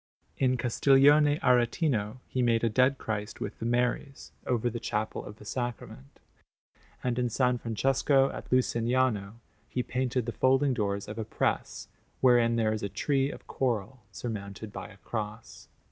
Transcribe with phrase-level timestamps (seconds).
[0.39, 5.35] In Castiglione Aretino he made a Dead Christ, with the Maries, over the Chapel of
[5.35, 6.19] the Sacrament;
[7.03, 7.37] and in S.
[7.37, 9.35] Francesco, at Lucignano,
[9.69, 11.87] he painted the folding doors of a press,
[12.19, 15.67] wherein there is a tree of coral surmounted by a cross.